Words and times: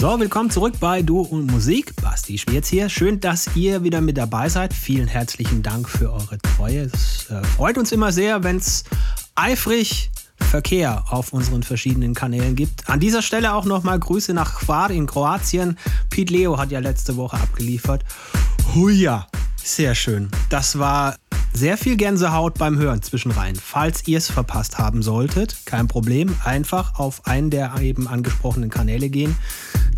So, 0.00 0.18
willkommen 0.18 0.48
zurück 0.48 0.76
bei 0.80 1.02
Du 1.02 1.20
und 1.20 1.52
Musik. 1.52 1.94
Basti 2.00 2.38
Schwierz 2.38 2.68
hier. 2.68 2.88
Schön, 2.88 3.20
dass 3.20 3.54
ihr 3.54 3.84
wieder 3.84 4.00
mit 4.00 4.16
dabei 4.16 4.48
seid. 4.48 4.72
Vielen 4.72 5.06
herzlichen 5.08 5.62
Dank 5.62 5.90
für 5.90 6.10
eure 6.10 6.38
Treue. 6.38 6.84
Es 6.84 7.28
äh, 7.28 7.44
freut 7.44 7.76
uns 7.76 7.92
immer 7.92 8.10
sehr, 8.10 8.42
wenn 8.42 8.56
es 8.56 8.84
eifrig 9.34 10.10
Verkehr 10.38 11.04
auf 11.10 11.34
unseren 11.34 11.62
verschiedenen 11.62 12.14
Kanälen 12.14 12.56
gibt. 12.56 12.88
An 12.88 12.98
dieser 12.98 13.20
Stelle 13.20 13.52
auch 13.52 13.66
nochmal 13.66 13.98
Grüße 13.98 14.32
nach 14.32 14.62
Hvar 14.62 14.90
in 14.90 15.04
Kroatien. 15.04 15.76
Pete 16.08 16.32
Leo 16.32 16.56
hat 16.56 16.70
ja 16.70 16.78
letzte 16.78 17.18
Woche 17.18 17.36
abgeliefert. 17.36 18.02
Huja, 18.74 19.26
sehr 19.62 19.94
schön. 19.94 20.30
Das 20.48 20.78
war 20.78 21.16
sehr 21.52 21.76
viel 21.76 21.96
Gänsehaut 21.96 22.54
beim 22.54 22.78
Hören 22.78 23.02
zwischenrein. 23.02 23.54
Falls 23.54 24.06
ihr 24.08 24.16
es 24.16 24.30
verpasst 24.30 24.78
haben 24.78 25.02
solltet, 25.02 25.56
kein 25.66 25.88
Problem. 25.88 26.34
Einfach 26.42 26.98
auf 26.98 27.26
einen 27.26 27.50
der 27.50 27.74
eben 27.82 28.08
angesprochenen 28.08 28.70
Kanäle 28.70 29.10
gehen. 29.10 29.36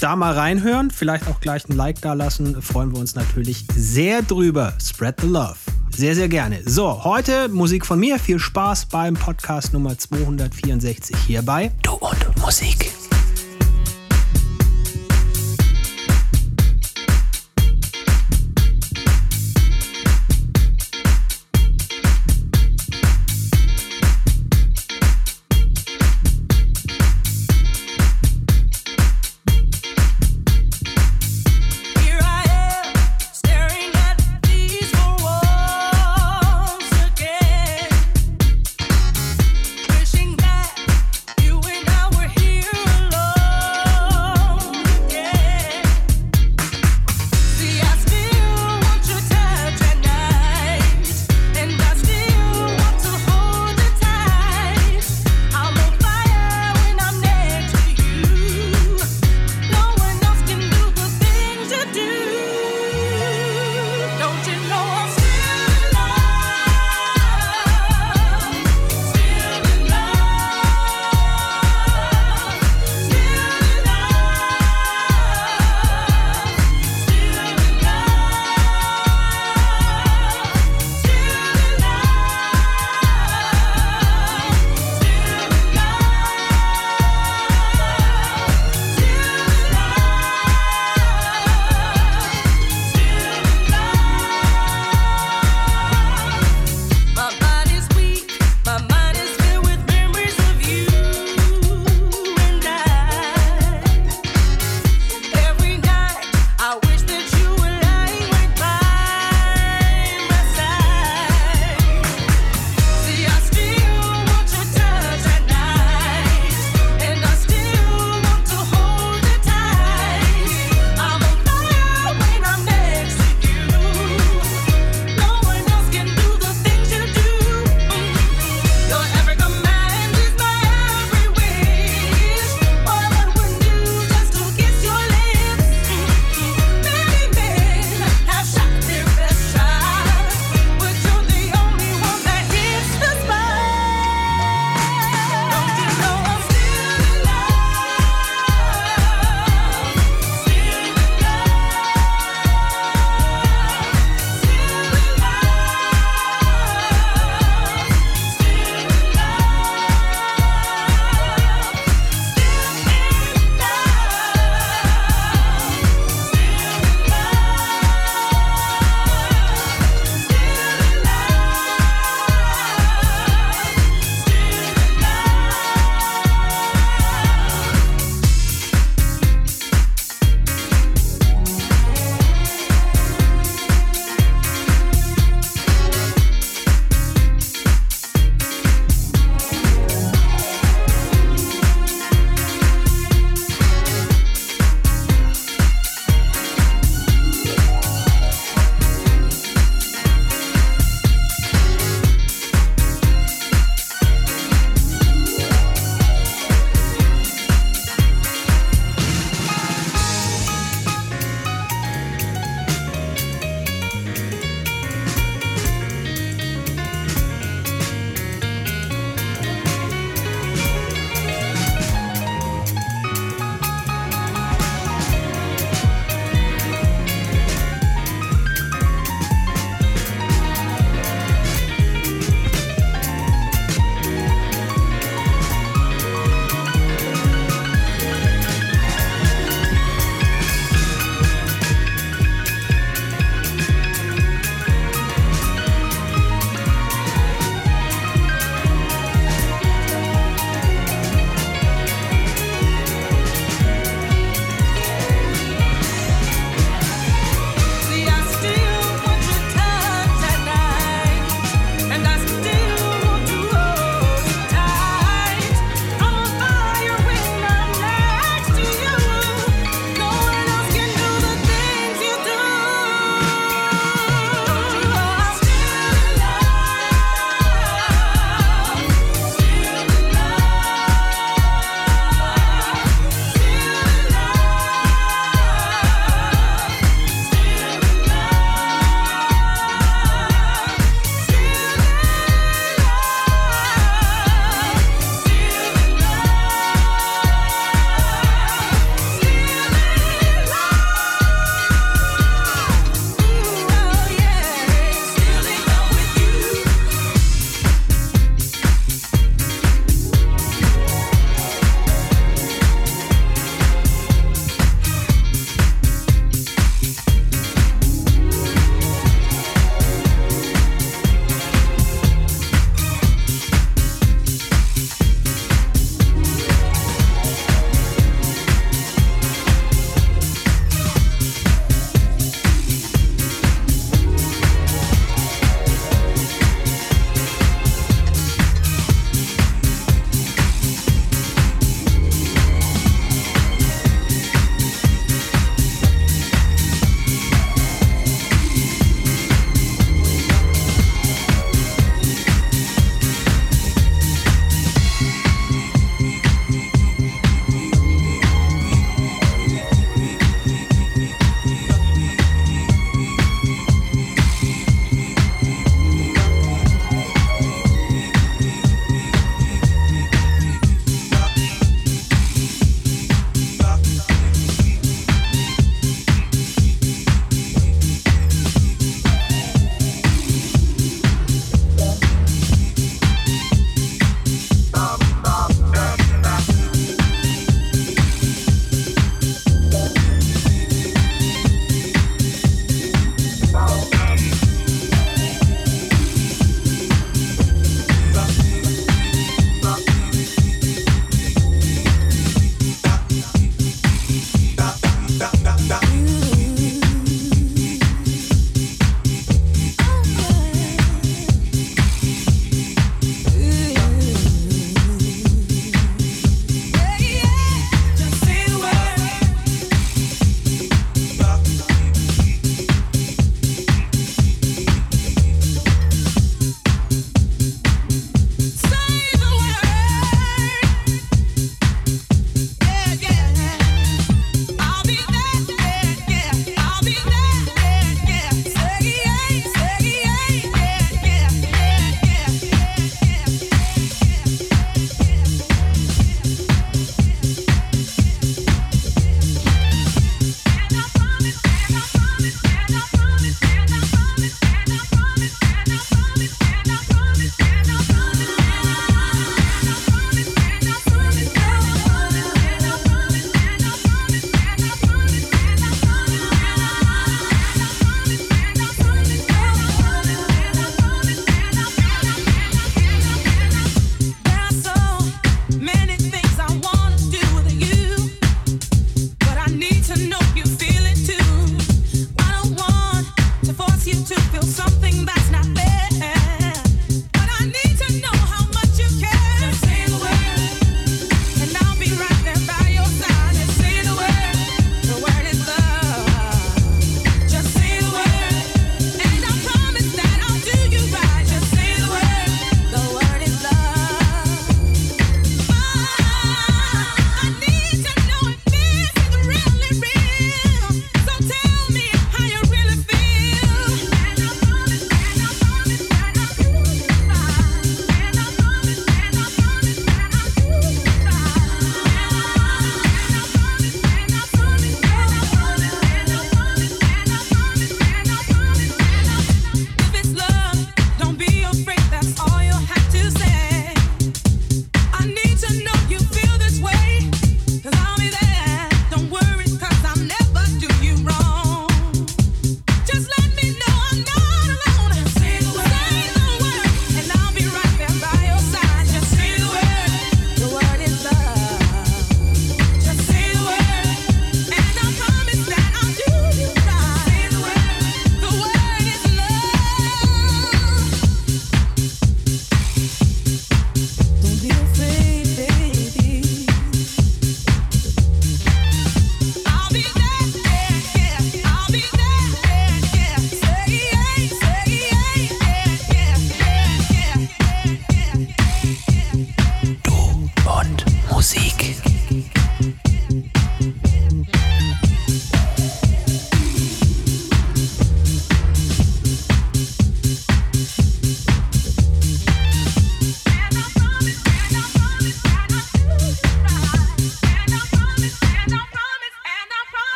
Da 0.00 0.14
mal 0.14 0.32
reinhören, 0.32 0.90
vielleicht 0.90 1.26
auch 1.26 1.40
gleich 1.40 1.68
ein 1.68 1.76
Like 1.76 2.00
da 2.00 2.12
lassen. 2.12 2.62
Freuen 2.62 2.92
wir 2.92 3.00
uns 3.00 3.16
natürlich 3.16 3.66
sehr 3.74 4.22
drüber. 4.22 4.74
Spread 4.80 5.20
the 5.20 5.26
love. 5.26 5.56
Sehr, 5.90 6.14
sehr 6.14 6.28
gerne. 6.28 6.60
So, 6.64 7.02
heute 7.02 7.48
Musik 7.48 7.84
von 7.84 7.98
mir. 7.98 8.20
Viel 8.20 8.38
Spaß 8.38 8.86
beim 8.86 9.14
Podcast 9.14 9.72
Nummer 9.72 9.98
264 9.98 11.16
hierbei. 11.26 11.72
Du 11.82 11.94
und 11.94 12.38
Musik. 12.40 12.92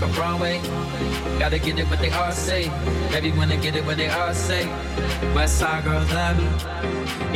Like 0.00 0.10
a 0.10 0.14
Broadway. 0.14 0.58
Gotta 1.38 1.58
get 1.58 1.78
it 1.78 1.86
what 1.88 2.00
they 2.00 2.10
all 2.10 2.32
say. 2.32 2.68
Everyone 3.14 3.48
to 3.48 3.56
get 3.56 3.76
it 3.76 3.84
what 3.84 3.96
they 3.96 4.08
all 4.08 4.34
say. 4.34 4.66
West 5.34 5.58
side 5.58 5.84
girls 5.84 6.10
love 6.12 6.36
me. 6.36 6.46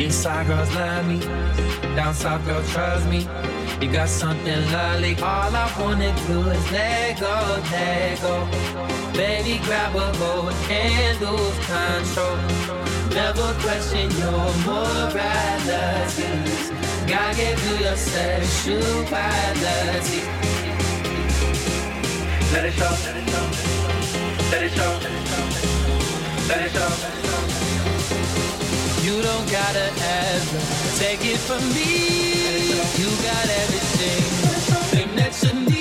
East 0.05 0.23
side 0.23 0.47
girls 0.47 0.71
love 0.75 1.07
me. 1.07 1.21
Down 1.97 2.15
south 2.15 2.45
girls 2.45 2.71
trust 2.71 3.09
me. 3.09 3.27
You 3.81 3.91
got 3.91 4.09
something 4.09 4.61
lovely. 4.73 5.17
All 5.23 5.55
I 5.55 5.73
wanna 5.81 6.13
do 6.27 6.43
is 6.51 6.73
let 6.73 7.21
go, 7.21 7.63
let 7.73 8.21
go. 8.21 8.47
Baby, 9.13 9.59
grab 9.65 9.97
a 9.97 10.13
hold 10.19 10.53
and 10.71 11.21
lose 11.21 11.59
control. 11.67 12.37
Never 13.15 13.55
question 13.65 14.11
your 14.21 14.53
moralities. 14.67 16.71
God 17.07 17.37
gave 17.37 17.61
you 17.67 17.77
your 17.85 17.97
sexuality. 17.97 20.40
Let 22.53 22.65
it 22.65 22.73
show. 22.73 22.91
Let 24.51 24.63
it 24.63 24.73
show. 24.73 24.99
Let 26.49 26.61
it 26.67 26.73
show. 26.73 26.89
You 29.03 29.23
don't 29.23 29.51
gotta 29.51 29.87
ever 29.87 30.59
take 30.99 31.25
it 31.25 31.39
from 31.39 31.63
me. 31.73 32.73
You 32.99 33.09
got 33.23 33.49
everything 33.63 35.17
that 35.17 35.43
you 35.43 35.71
need. 35.71 35.80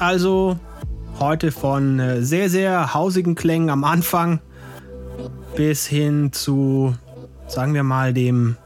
Also 0.00 0.58
heute 1.18 1.52
von 1.52 1.98
äh, 1.98 2.22
sehr, 2.22 2.50
sehr 2.50 2.94
hausigen 2.94 3.34
Klängen 3.34 3.70
am 3.70 3.84
Anfang 3.84 4.40
bis 5.56 5.86
hin 5.86 6.32
zu, 6.32 6.94
sagen 7.46 7.74
wir 7.74 7.82
mal, 7.82 8.12
dem 8.12 8.56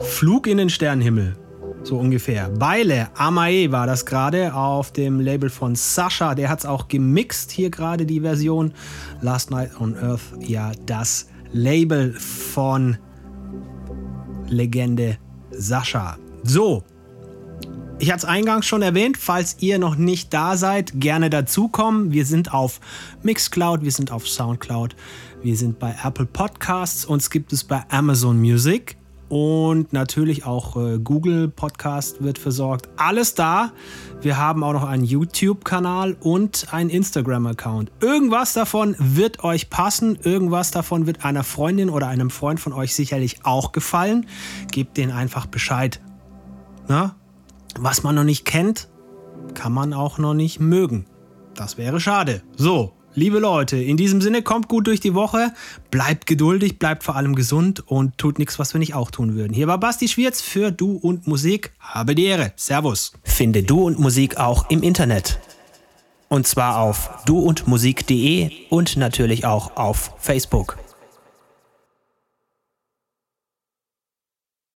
Flug 0.00 0.46
in 0.46 0.58
den 0.58 0.70
Sternenhimmel. 0.70 1.36
so 1.82 1.98
ungefähr. 1.98 2.48
Beile, 2.50 3.08
Amae 3.14 3.70
war 3.70 3.86
das 3.86 4.04
gerade 4.04 4.54
auf 4.54 4.92
dem 4.92 5.20
Label 5.20 5.48
von 5.50 5.74
Sascha. 5.74 6.34
Der 6.34 6.48
hat 6.48 6.60
es 6.60 6.66
auch 6.66 6.88
gemixt 6.88 7.50
hier 7.52 7.70
gerade, 7.70 8.06
die 8.06 8.20
Version. 8.20 8.72
Last 9.20 9.50
Night 9.50 9.70
on 9.80 9.96
Earth, 9.96 10.22
ja, 10.40 10.72
das 10.86 11.28
Label 11.52 12.12
von 12.12 12.96
Legende 14.48 15.16
Sascha. 15.50 16.18
So, 16.42 16.82
ich 17.98 18.10
hatte 18.10 18.18
es 18.18 18.24
eingangs 18.24 18.66
schon 18.66 18.82
erwähnt, 18.82 19.16
falls 19.16 19.56
ihr 19.60 19.78
noch 19.78 19.96
nicht 19.96 20.34
da 20.34 20.56
seid, 20.56 20.92
gerne 21.00 21.30
dazukommen. 21.30 22.12
Wir 22.12 22.26
sind 22.26 22.52
auf 22.52 22.80
Mixcloud, 23.22 23.82
wir 23.82 23.92
sind 23.92 24.12
auf 24.12 24.28
Soundcloud, 24.28 24.94
wir 25.42 25.56
sind 25.56 25.78
bei 25.78 25.94
Apple 26.04 26.26
Podcasts, 26.26 27.04
uns 27.04 27.30
gibt 27.30 27.52
es 27.52 27.64
bei 27.64 27.84
Amazon 27.88 28.38
Music 28.38 28.96
und 29.28 29.92
natürlich 29.92 30.44
auch 30.44 30.76
äh, 30.76 30.98
Google 30.98 31.48
Podcast 31.48 32.22
wird 32.22 32.38
versorgt. 32.38 32.88
Alles 32.96 33.34
da. 33.34 33.72
Wir 34.20 34.36
haben 34.36 34.62
auch 34.62 34.72
noch 34.72 34.84
einen 34.84 35.04
YouTube-Kanal 35.04 36.16
und 36.20 36.72
einen 36.72 36.90
Instagram-Account. 36.90 37.90
Irgendwas 38.00 38.52
davon 38.52 38.94
wird 38.98 39.42
euch 39.42 39.68
passen. 39.68 40.18
Irgendwas 40.22 40.70
davon 40.70 41.06
wird 41.06 41.24
einer 41.24 41.44
Freundin 41.44 41.90
oder 41.90 42.06
einem 42.08 42.30
Freund 42.30 42.60
von 42.60 42.72
euch 42.72 42.94
sicherlich 42.94 43.44
auch 43.44 43.72
gefallen. 43.72 44.26
Gebt 44.70 44.96
denen 44.96 45.12
einfach 45.12 45.46
Bescheid. 45.46 46.00
Na? 46.88 47.16
Was 47.78 48.02
man 48.02 48.14
noch 48.14 48.24
nicht 48.24 48.44
kennt, 48.44 48.88
kann 49.54 49.72
man 49.72 49.92
auch 49.92 50.18
noch 50.18 50.34
nicht 50.34 50.60
mögen. 50.60 51.06
Das 51.54 51.76
wäre 51.76 52.00
schade. 52.00 52.42
So, 52.56 52.92
liebe 53.14 53.38
Leute, 53.38 53.76
in 53.76 53.96
diesem 53.96 54.20
Sinne 54.20 54.42
kommt 54.42 54.68
gut 54.68 54.86
durch 54.86 55.00
die 55.00 55.14
Woche, 55.14 55.52
bleibt 55.90 56.26
geduldig, 56.26 56.78
bleibt 56.78 57.04
vor 57.04 57.16
allem 57.16 57.34
gesund 57.34 57.82
und 57.86 58.16
tut 58.18 58.38
nichts, 58.38 58.58
was 58.58 58.74
wir 58.74 58.78
nicht 58.78 58.94
auch 58.94 59.10
tun 59.10 59.34
würden. 59.34 59.52
Hier 59.52 59.66
war 59.66 59.78
Basti 59.78 60.08
Schwierz 60.08 60.40
für 60.40 60.70
Du 60.70 60.96
und 60.96 61.26
Musik. 61.26 61.72
Habe 61.78 62.14
die 62.14 62.24
Ehre. 62.24 62.52
Servus. 62.56 63.12
Finde 63.22 63.62
Du 63.62 63.84
und 63.84 63.98
Musik 63.98 64.38
auch 64.38 64.70
im 64.70 64.82
Internet. 64.82 65.38
Und 66.28 66.46
zwar 66.46 66.78
auf 66.78 67.10
duundmusik.de 67.26 68.50
und 68.70 68.96
natürlich 68.96 69.44
auch 69.44 69.76
auf 69.76 70.12
Facebook. 70.18 70.76